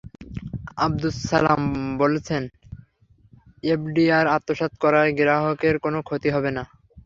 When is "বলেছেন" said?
2.01-2.43